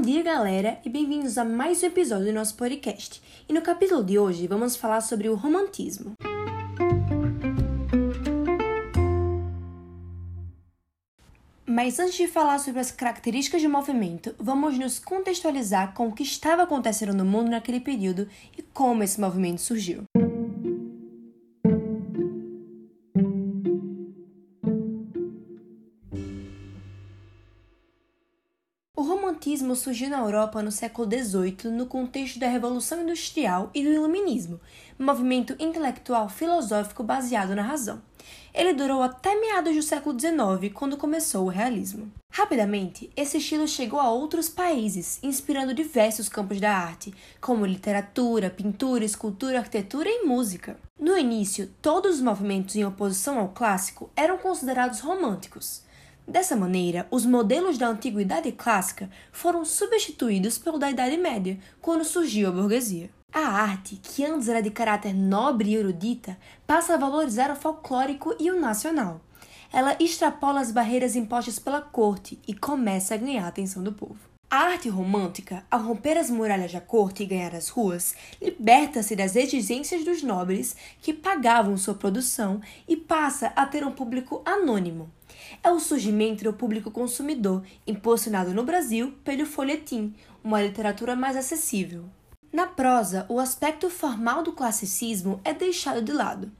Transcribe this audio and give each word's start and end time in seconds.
Bom 0.00 0.06
dia, 0.06 0.22
galera, 0.22 0.78
e 0.82 0.88
bem-vindos 0.88 1.36
a 1.36 1.44
mais 1.44 1.82
um 1.82 1.86
episódio 1.86 2.24
do 2.24 2.32
nosso 2.32 2.54
podcast. 2.54 3.20
E 3.46 3.52
no 3.52 3.60
capítulo 3.60 4.02
de 4.02 4.18
hoje 4.18 4.46
vamos 4.46 4.74
falar 4.74 5.02
sobre 5.02 5.28
o 5.28 5.34
romantismo. 5.34 6.14
Mas 11.66 11.98
antes 11.98 12.14
de 12.14 12.26
falar 12.26 12.58
sobre 12.60 12.80
as 12.80 12.90
características 12.90 13.62
do 13.62 13.68
movimento, 13.68 14.34
vamos 14.38 14.78
nos 14.78 14.98
contextualizar 14.98 15.92
com 15.92 16.08
o 16.08 16.12
que 16.12 16.22
estava 16.22 16.62
acontecendo 16.62 17.12
no 17.12 17.26
mundo 17.26 17.50
naquele 17.50 17.78
período 17.78 18.26
e 18.56 18.62
como 18.62 19.02
esse 19.02 19.20
movimento 19.20 19.60
surgiu. 19.60 20.04
Romantismo 29.40 29.74
surgiu 29.74 30.10
na 30.10 30.18
Europa 30.18 30.62
no 30.62 30.70
século 30.70 31.08
XVIII 31.08 31.72
no 31.72 31.86
contexto 31.86 32.38
da 32.38 32.46
Revolução 32.46 33.00
Industrial 33.00 33.70
e 33.74 33.82
do 33.82 33.88
Iluminismo, 33.88 34.60
movimento 34.98 35.56
intelectual 35.58 36.28
filosófico 36.28 37.02
baseado 37.02 37.54
na 37.54 37.62
razão. 37.62 38.02
Ele 38.52 38.74
durou 38.74 39.02
até 39.02 39.34
meados 39.40 39.74
do 39.74 39.82
século 39.82 40.18
XIX, 40.18 40.70
quando 40.74 40.98
começou 40.98 41.46
o 41.46 41.48
realismo. 41.48 42.12
Rapidamente, 42.30 43.08
esse 43.16 43.38
estilo 43.38 43.66
chegou 43.66 43.98
a 43.98 44.10
outros 44.10 44.50
países, 44.50 45.18
inspirando 45.22 45.72
diversos 45.72 46.28
campos 46.28 46.60
da 46.60 46.76
arte, 46.76 47.14
como 47.40 47.64
literatura, 47.64 48.50
pintura, 48.50 49.06
escultura, 49.06 49.60
arquitetura 49.60 50.10
e 50.10 50.26
música. 50.26 50.76
No 50.98 51.16
início, 51.16 51.72
todos 51.80 52.16
os 52.16 52.20
movimentos 52.20 52.76
em 52.76 52.84
oposição 52.84 53.38
ao 53.38 53.48
clássico 53.48 54.10
eram 54.14 54.36
considerados 54.36 55.00
românticos. 55.00 55.88
Dessa 56.26 56.54
maneira, 56.54 57.06
os 57.10 57.26
modelos 57.26 57.76
da 57.76 57.88
antiguidade 57.88 58.52
clássica 58.52 59.10
foram 59.32 59.64
substituídos 59.64 60.58
pelo 60.58 60.78
da 60.78 60.90
Idade 60.90 61.16
Média, 61.16 61.58
quando 61.80 62.04
surgiu 62.04 62.48
a 62.48 62.52
burguesia. 62.52 63.10
A 63.32 63.40
arte, 63.40 63.96
que 63.96 64.24
antes 64.24 64.48
era 64.48 64.60
de 64.60 64.70
caráter 64.70 65.14
nobre 65.14 65.70
e 65.70 65.76
erudita, 65.76 66.36
passa 66.66 66.94
a 66.94 66.96
valorizar 66.96 67.50
o 67.50 67.56
folclórico 67.56 68.34
e 68.38 68.50
o 68.50 68.60
nacional. 68.60 69.20
Ela 69.72 69.96
extrapola 70.00 70.60
as 70.60 70.72
barreiras 70.72 71.14
impostas 71.14 71.58
pela 71.58 71.80
corte 71.80 72.40
e 72.46 72.52
começa 72.52 73.14
a 73.14 73.18
ganhar 73.18 73.44
a 73.44 73.48
atenção 73.48 73.82
do 73.82 73.92
povo. 73.92 74.18
A 74.50 74.64
arte 74.64 74.88
romântica, 74.88 75.64
ao 75.70 75.80
romper 75.80 76.18
as 76.18 76.28
muralhas 76.28 76.72
da 76.72 76.80
corte 76.80 77.22
e 77.22 77.26
ganhar 77.26 77.54
as 77.54 77.68
ruas, 77.68 78.16
liberta-se 78.42 79.14
das 79.14 79.36
exigências 79.36 80.04
dos 80.04 80.22
nobres 80.22 80.74
que 81.00 81.14
pagavam 81.14 81.76
sua 81.76 81.94
produção 81.94 82.60
e 82.88 82.96
passa 82.96 83.52
a 83.54 83.64
ter 83.64 83.84
um 83.86 83.92
público 83.92 84.42
anônimo 84.44 85.08
é 85.62 85.70
o 85.70 85.80
surgimento 85.80 86.44
do 86.44 86.52
público 86.52 86.90
consumidor, 86.90 87.62
impulsionado 87.86 88.54
no 88.54 88.64
Brasil 88.64 89.12
pelo 89.24 89.46
folhetim, 89.46 90.14
uma 90.42 90.62
literatura 90.62 91.16
mais 91.16 91.36
acessível. 91.36 92.04
Na 92.52 92.66
prosa, 92.66 93.26
o 93.28 93.38
aspecto 93.38 93.88
formal 93.88 94.42
do 94.42 94.52
classicismo 94.52 95.40
é 95.44 95.52
deixado 95.52 96.02
de 96.02 96.12
lado. 96.12 96.50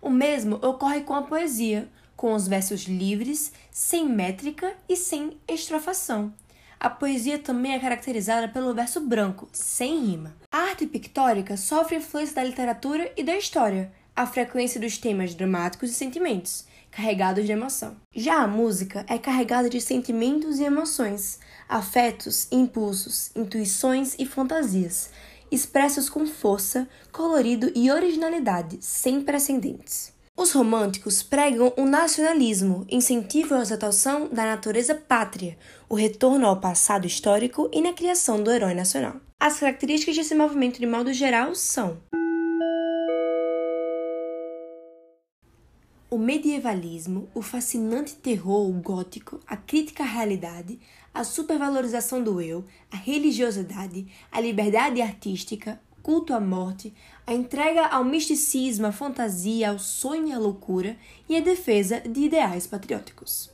O 0.00 0.08
mesmo 0.08 0.56
ocorre 0.56 1.00
com 1.00 1.14
a 1.14 1.22
poesia, 1.22 1.88
com 2.16 2.34
os 2.34 2.46
versos 2.46 2.82
livres, 2.82 3.52
sem 3.70 4.08
métrica 4.08 4.74
e 4.88 4.96
sem 4.96 5.38
estrofação. 5.48 6.32
A 6.80 6.88
poesia 6.88 7.38
também 7.38 7.74
é 7.74 7.78
caracterizada 7.78 8.48
pelo 8.48 8.72
verso 8.72 9.00
branco, 9.00 9.50
sem 9.52 10.02
rima. 10.02 10.34
A 10.50 10.56
arte 10.60 10.86
pictórica 10.86 11.54
sofre 11.54 11.96
influência 11.96 12.36
da 12.36 12.42
literatura 12.42 13.12
e 13.18 13.22
da 13.22 13.36
história, 13.36 13.92
a 14.16 14.26
frequência 14.26 14.80
dos 14.80 14.96
temas 14.96 15.34
dramáticos 15.34 15.90
e 15.90 15.94
sentimentos, 15.94 16.64
carregados 16.90 17.44
de 17.44 17.52
emoção. 17.52 17.96
Já 18.14 18.42
a 18.42 18.48
música 18.48 19.04
é 19.10 19.18
carregada 19.18 19.68
de 19.68 19.78
sentimentos 19.78 20.58
e 20.58 20.64
emoções, 20.64 21.38
afetos, 21.68 22.48
impulsos, 22.50 23.30
intuições 23.36 24.16
e 24.18 24.24
fantasias, 24.24 25.10
expressos 25.52 26.08
com 26.08 26.26
força, 26.26 26.88
colorido 27.12 27.70
e 27.74 27.90
originalidade 27.90 28.78
sem 28.80 29.20
precedentes. 29.20 30.18
Os 30.40 30.52
românticos 30.52 31.22
pregam 31.22 31.70
o 31.76 31.84
nacionalismo, 31.84 32.86
incentivam 32.88 33.58
a 33.58 33.60
exaltação 33.60 34.26
da 34.26 34.46
natureza 34.46 34.94
pátria, 34.94 35.58
o 35.86 35.94
retorno 35.94 36.46
ao 36.46 36.58
passado 36.58 37.06
histórico 37.06 37.68
e 37.70 37.82
na 37.82 37.92
criação 37.92 38.42
do 38.42 38.50
herói 38.50 38.72
nacional. 38.72 39.16
As 39.38 39.60
características 39.60 40.16
desse 40.16 40.34
movimento, 40.34 40.80
de 40.80 40.86
modo 40.86 41.12
geral, 41.12 41.54
são 41.54 41.98
O 46.10 46.16
medievalismo, 46.16 47.28
o 47.34 47.42
fascinante 47.42 48.14
terror 48.14 48.72
gótico, 48.80 49.40
a 49.46 49.58
crítica 49.58 50.04
à 50.04 50.06
realidade, 50.06 50.80
a 51.12 51.22
supervalorização 51.22 52.24
do 52.24 52.40
eu, 52.40 52.64
a 52.90 52.96
religiosidade, 52.96 54.06
a 54.32 54.40
liberdade 54.40 55.02
artística, 55.02 55.78
culto 56.02 56.34
à 56.34 56.40
morte, 56.40 56.92
a 57.26 57.32
entrega 57.32 57.86
ao 57.86 58.04
misticismo, 58.04 58.86
à 58.86 58.92
fantasia, 58.92 59.70
ao 59.70 59.78
sonho 59.78 60.28
e 60.28 60.32
à 60.32 60.38
loucura 60.38 60.96
e 61.28 61.36
a 61.36 61.40
defesa 61.40 62.00
de 62.00 62.20
ideais 62.20 62.66
patrióticos. 62.66 63.50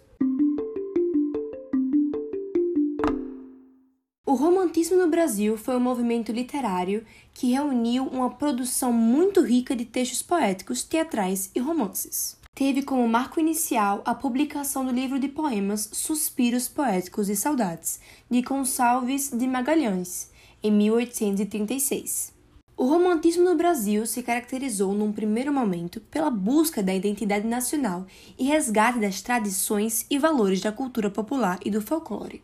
O 4.24 4.34
romantismo 4.34 4.96
no 4.96 5.08
Brasil 5.08 5.56
foi 5.56 5.76
um 5.76 5.80
movimento 5.80 6.32
literário 6.32 7.04
que 7.32 7.52
reuniu 7.52 8.04
uma 8.04 8.30
produção 8.30 8.92
muito 8.92 9.40
rica 9.40 9.74
de 9.74 9.84
textos 9.84 10.22
poéticos, 10.22 10.82
teatrais 10.82 11.50
e 11.54 11.60
romances 11.60 12.36
teve 12.56 12.82
como 12.82 13.06
marco 13.06 13.38
inicial 13.38 14.00
a 14.06 14.14
publicação 14.14 14.82
do 14.82 14.90
livro 14.90 15.20
de 15.20 15.28
poemas 15.28 15.90
Suspiros 15.92 16.66
Poéticos 16.66 17.28
e 17.28 17.36
Saudades, 17.36 18.00
de 18.30 18.40
Gonçalves 18.40 19.30
de 19.30 19.46
Magalhães, 19.46 20.30
em 20.62 20.72
1836. 20.72 22.35
O 22.78 22.84
romantismo 22.84 23.42
no 23.42 23.56
Brasil 23.56 24.04
se 24.04 24.22
caracterizou 24.22 24.92
num 24.92 25.10
primeiro 25.10 25.50
momento 25.50 25.98
pela 26.10 26.28
busca 26.28 26.82
da 26.82 26.94
identidade 26.94 27.46
nacional 27.46 28.04
e 28.38 28.44
resgate 28.44 28.98
das 28.98 29.22
tradições 29.22 30.04
e 30.10 30.18
valores 30.18 30.60
da 30.60 30.70
cultura 30.70 31.08
popular 31.08 31.58
e 31.64 31.70
do 31.70 31.80
folclore. 31.80 32.42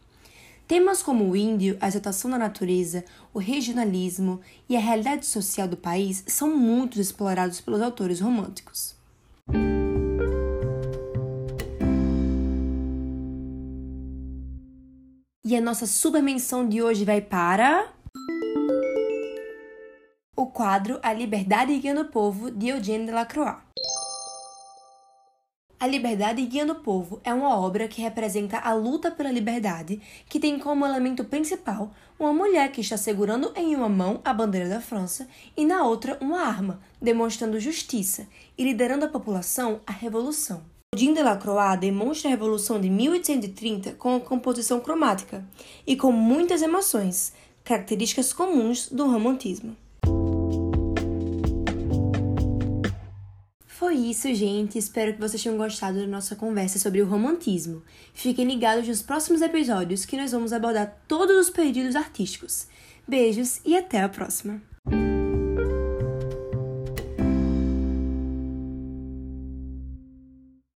Temas 0.67 1.03
como 1.03 1.29
o 1.29 1.37
índio, 1.37 1.77
a 1.83 1.89
exaltação 1.89 2.31
da 2.31 2.39
natureza, 2.39 3.05
o 3.35 3.39
regionalismo 3.39 4.41
e 4.67 4.75
a 4.75 4.81
realidade 4.81 5.27
social 5.27 5.69
do 5.69 5.77
país 5.77 6.25
são 6.27 6.57
muito 6.57 6.99
explorados 6.99 7.61
pelos 7.61 7.83
autores 7.83 8.19
românticos. 8.19 8.95
E 15.45 15.55
a 15.55 15.61
nossa 15.61 15.87
super 15.87 16.23
menção 16.23 16.67
de 16.67 16.83
hoje 16.83 17.05
vai 17.05 17.21
para. 17.21 17.93
Quadro 20.53 21.01
A 21.03 21.15
Liberdade 21.15 21.79
Guiando 21.79 22.03
o 22.03 22.09
Povo, 22.09 22.51
de 22.51 22.69
Eugène 22.69 23.07
Delacroix. 23.07 23.57
A 25.81 25.87
Liberdade 25.87 26.45
Guiando 26.45 26.75
o 26.75 26.81
Povo 26.81 27.23
é 27.25 27.33
uma 27.33 27.59
obra 27.59 27.89
que 27.89 28.03
representa 28.03 28.59
a 28.59 28.75
luta 28.75 29.11
pela 29.11 29.33
liberdade, 29.33 29.99
que 30.29 30.39
tem 30.39 30.59
como 30.59 30.85
elemento 30.85 31.25
principal 31.25 31.91
uma 32.19 32.35
mulher 32.35 32.71
que 32.71 32.83
está 32.83 32.99
segurando 32.99 33.51
em 33.57 33.75
uma 33.75 33.89
mão 33.89 34.21
a 34.23 34.35
bandeira 34.35 34.69
da 34.69 34.79
França 34.79 35.27
e 35.57 35.65
na 35.65 35.85
outra 35.85 36.19
uma 36.21 36.43
arma, 36.43 36.81
demonstrando 37.01 37.59
justiça 37.59 38.29
e 38.57 38.63
liderando 38.63 39.07
a 39.07 39.09
população 39.09 39.81
à 39.87 39.93
revolução. 39.93 40.63
Odin 40.95 41.15
Delacroix 41.15 41.81
demonstra 41.81 42.29
a 42.29 42.31
Revolução 42.33 42.79
de 42.79 42.91
1830 42.91 43.93
com 43.93 44.17
a 44.17 44.21
composição 44.21 44.81
cromática 44.81 45.43
e 45.87 45.97
com 45.97 46.13
muitas 46.13 46.61
emoções, 46.61 47.33
características 47.65 48.35
comuns 48.35 48.91
do 48.91 49.11
romantismo. 49.11 49.75
Foi 53.93 54.01
isso, 54.01 54.35
gente. 54.35 54.79
Espero 54.79 55.13
que 55.13 55.21
vocês 55.21 55.43
tenham 55.43 55.59
gostado 55.59 56.01
da 56.01 56.07
nossa 56.07 56.35
conversa 56.35 56.79
sobre 56.79 57.03
o 57.03 57.07
romantismo. 57.07 57.83
Fiquem 58.15 58.47
ligados 58.47 58.89
nos 58.89 59.03
próximos 59.03 59.43
episódios 59.43 60.07
que 60.07 60.17
nós 60.17 60.33
vamos 60.33 60.51
abordar 60.51 60.97
todos 61.07 61.37
os 61.37 61.51
períodos 61.51 61.95
artísticos. 61.95 62.69
Beijos 63.07 63.61
e 63.67 63.77
até 63.77 64.01
a 64.01 64.09
próxima! 64.09 64.72